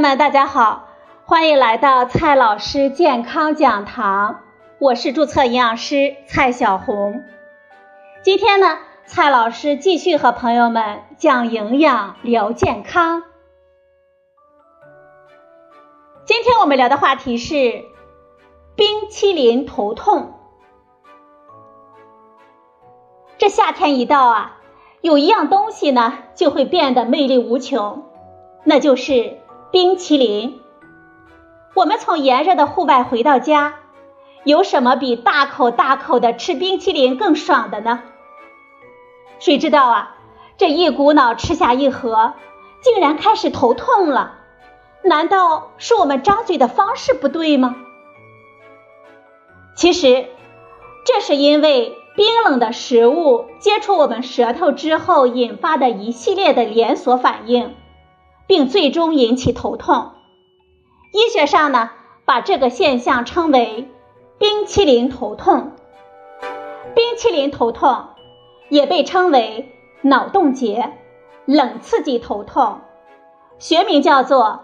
[0.00, 0.88] 友们，大家好，
[1.26, 4.40] 欢迎来到蔡老师健康讲堂，
[4.78, 7.22] 我是注册营养师蔡小红。
[8.22, 13.24] 今天呢，蔡老师继续和朋友们讲营养聊健康。
[16.24, 17.84] 今天我们聊的话题是
[18.76, 20.32] 冰淇淋头痛。
[23.36, 24.60] 这夏天一到啊，
[25.02, 28.06] 有一样东西呢就会变得魅力无穷，
[28.64, 29.36] 那就是
[29.70, 30.60] 冰淇淋。
[31.74, 33.74] 我们从炎热的户外回到家，
[34.42, 38.02] 有什么比大口大口的吃冰淇淋更爽的呢？
[39.38, 40.16] 谁知道啊，
[40.56, 42.34] 这一股脑吃下一盒，
[42.82, 44.38] 竟然开始头痛了。
[45.02, 47.76] 难道是我们张嘴的方式不对吗？
[49.76, 50.26] 其实，
[51.04, 51.96] 这是因为。
[52.16, 57.76] 冰冷的食物接触我们舌头之后引发的一系列的连锁反应，
[58.50, 60.10] 并最终引起头痛。
[61.12, 61.90] 医学上呢，
[62.24, 63.88] 把这个现象称为
[64.40, 65.70] “冰淇淋头痛”。
[66.96, 68.06] 冰淇淋头痛
[68.68, 70.94] 也被称为脑冻结、
[71.44, 72.80] 冷刺激头痛，
[73.60, 74.62] 学名叫做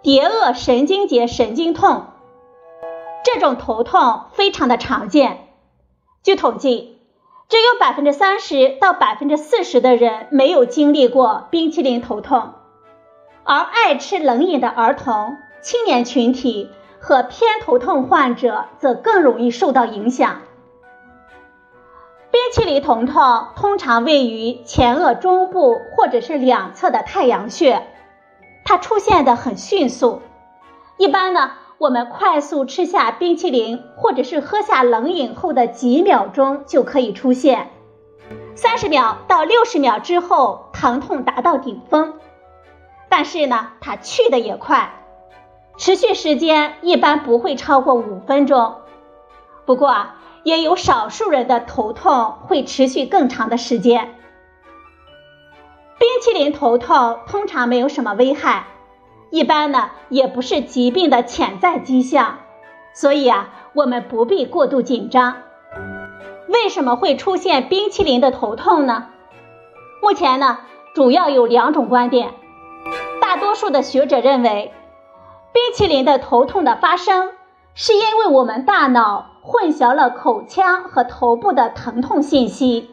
[0.00, 2.06] 蝶腭神经节神经痛。
[3.22, 5.48] 这种头痛非常的常见。
[6.22, 6.96] 据统计，
[7.50, 12.54] 只有百分之三十到百分之四十的人没有经历过冰淇淋头痛，
[13.44, 20.42] 而爱吃冷饮的儿童、青年群体和偏头痛患者则更容易受到影响。
[22.30, 27.86] 冰淇淋疼痛通常位于前额中部或者是两侧的太阳穴，
[28.64, 30.22] 它出现的很迅速，
[30.96, 31.52] 一般呢。
[31.80, 37.70] 我们快速吃下冰淇淋，或者是喝下冷饮后的几秒钟就可以出现，
[38.54, 42.12] 三十秒到六十秒之后，疼痛达到顶峰。
[43.10, 44.94] 但是呢，它去的也快，
[45.76, 48.76] 持续时间一般不会超过五分钟。
[49.66, 50.06] 不过，
[50.44, 54.14] 也有少数人的头痛会持续更长的时间。
[55.98, 58.64] 冰淇淋头痛通常没有什么危害。
[59.30, 62.38] 一般呢，也不是疾病的潜在迹象，
[62.94, 65.36] 所以啊，我们不必过度紧张。
[66.48, 69.08] 为什么会出现冰淇淋的头痛呢？
[70.00, 70.58] 目前呢，
[70.94, 72.34] 主要有两种观点。
[73.40, 74.72] 多数的学者认为，
[75.52, 77.32] 冰淇淋的头痛的发生，
[77.74, 82.90] 是因为我们大脑混淆了口腔和头部的疼痛信息。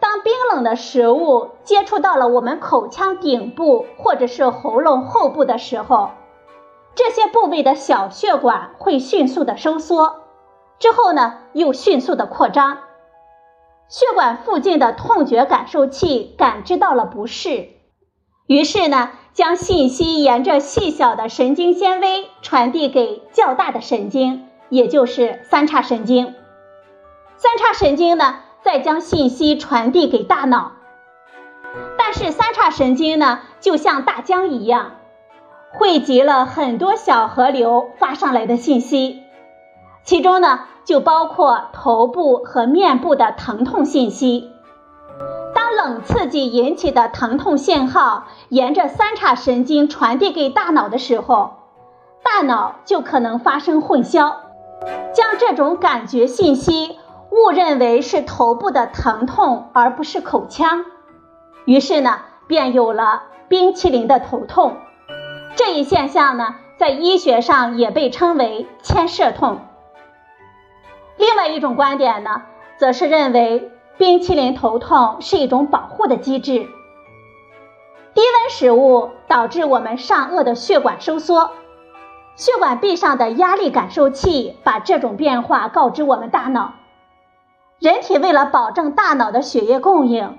[0.00, 6.10] 当冰冷的食物接触到了我们口腔顶部或者是喉咙后部的时候，
[6.94, 10.22] 这些部位的小血管会迅速的收缩，
[10.78, 12.78] 之后呢又迅速的扩张。
[13.88, 17.70] 血管附近的痛觉感受器感知到了不适，
[18.48, 26.34] 于是呢将信息沿着细小的神经纤维传递给较大的神经，也就是三叉神经。
[27.36, 28.40] 三叉神经呢？
[28.60, 30.72] 再将信息传递给大脑，
[31.96, 34.96] 但是三叉神经呢，就像大江一样，
[35.72, 39.22] 汇集了很多小河流发上来的信息，
[40.02, 44.50] 其中呢就包括头部和面部的疼痛信息。
[45.78, 51.52] 当冷刺激引起的疼痛信号沿着三叉神经传递给大脑的时候，
[52.24, 54.34] 大脑就可能发生混淆，
[55.14, 56.98] 将这种感觉信息。
[57.30, 60.84] 误认为是头部的疼痛，而不是口腔，
[61.64, 64.78] 于是呢，便有了冰淇淋的头痛。
[65.54, 69.60] 这一现象呢，在医学上也被称为牵涉痛。
[71.18, 72.42] 另外一种观点呢，
[72.78, 76.68] 则是认为冰淇淋头痛是一种保护的机制。
[78.14, 81.50] 低温食物导致我们上颚的血管收缩，
[82.36, 86.74] 血管壁上的压力感受器把这种变化告知我们大脑。
[87.80, 90.38] 人体为了保证大脑的血液供应，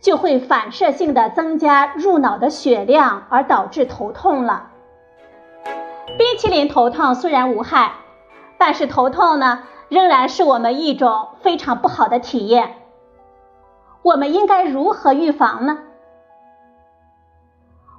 [0.00, 4.70] 就会反射性的增加入脑的血量，而导致头痛了。
[6.16, 7.92] 冰淇淋头痛虽然无害，
[8.58, 12.74] 但是头痛呢，仍然是我们一种非常不好的体验。
[14.08, 15.80] 我们应该如何预防呢？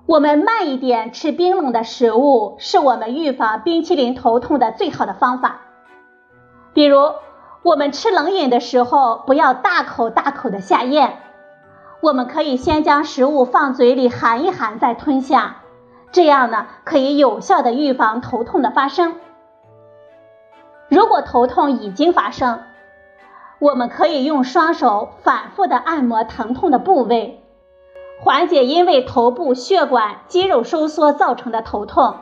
[0.07, 5.61] 我们慢一点吃冰冷的食物，是我们预防冰淇淋头痛的最好的方法。
[6.73, 7.11] 比如。
[7.61, 11.17] 我们吃冷饮的时候，不要大口大口的下咽。
[11.99, 15.57] 我们可以先将食物放嘴里含一含，再吞下，
[16.13, 19.17] 这样呢，可以有效的预防头痛的发生。
[20.87, 22.63] 如果头痛已经发生，
[23.59, 27.43] 我们可以用双手反复的按摩疼痛的部位，
[28.21, 32.15] 缓解因为头部血管肌肉收缩造成的头痛。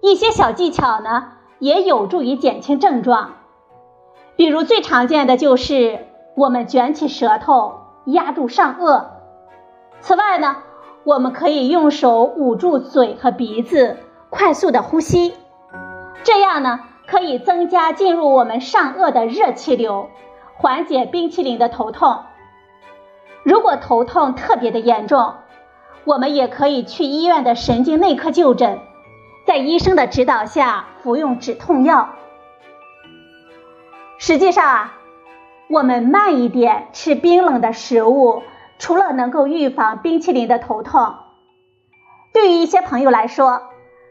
[0.00, 3.32] 一些小技巧呢，也有助于减轻症状。
[4.36, 6.06] 比如最常见的就是
[6.36, 9.04] 我们卷起舌头压住上颚。
[10.00, 10.58] 此外呢，
[11.04, 13.96] 我们可以用手捂住嘴和鼻子，
[14.30, 15.34] 快速的呼吸，
[16.22, 16.80] 这样呢
[17.10, 20.10] 可以增加进入我们上颚的热气流，
[20.54, 22.20] 缓解冰淇淋的头痛。
[23.42, 25.34] 如果头痛特别的严重，
[26.04, 28.78] 我们也可以去医院的神经内科就诊，
[29.44, 32.10] 在医生的指导下服用止痛药。
[34.18, 34.94] 实际上啊，
[35.68, 38.44] 我们慢一点吃冰冷的食物，
[38.78, 41.14] 除了能够预防冰淇淋的头痛，
[42.32, 43.62] 对于一些朋友来说，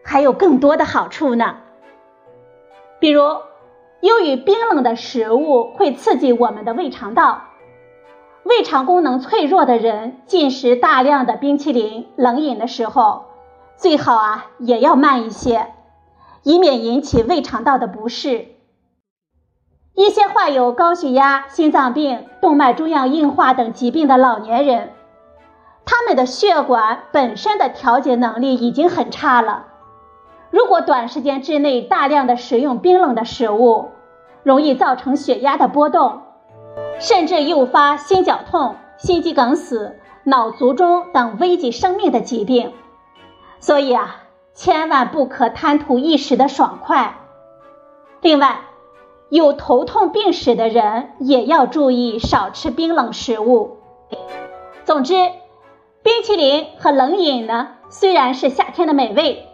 [0.03, 1.59] 还有更多的好处呢。
[2.99, 3.21] 比如，
[4.01, 7.43] 由于冰冷的食物会刺激我们的胃肠道，
[8.43, 13.25] 胃肠功能脆弱的人进食大量的冰淇淋、冷饮的时候，
[13.77, 15.73] 最好啊也要慢一些，
[16.43, 18.47] 以免引起胃肠道的不适。
[19.95, 24.91] 一些患有高血压、心脏病、动脉粥样硬化等疾病的老年人，
[25.85, 29.67] 他们的血管本身的调节能力已经很差了。
[30.51, 33.89] 如果短时间之内大量的食用冰冷的食物，
[34.43, 36.21] 容易造成血压的波动，
[36.99, 42.73] 甚至诱发心绞痛、心肌梗死、脑卒中等危及生命的疾病。
[43.59, 44.23] 所以啊，
[44.53, 47.17] 千万不可贪图一时的爽快。
[48.21, 48.61] 另外，
[49.29, 53.77] 有头痛病史的人也要注意少吃冰冷食物。
[54.83, 55.13] 总之，
[56.01, 59.45] 冰淇淋和冷饮呢，虽然是夏天的美味，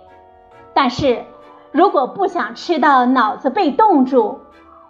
[0.76, 1.24] 但是
[1.72, 4.42] 如果不想吃到脑子被冻住，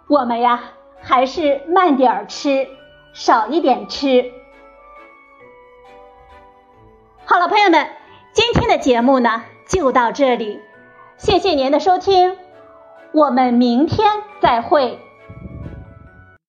[0.08, 0.60] 我们呀
[1.00, 2.66] 还是慢点儿吃，
[3.12, 4.32] 少一点吃。
[7.24, 7.88] 好了，朋友们，
[8.32, 10.60] 今天的节目呢就到这里，
[11.16, 12.36] 谢谢您的收听。
[13.12, 14.10] 我们明天
[14.40, 15.05] 再会。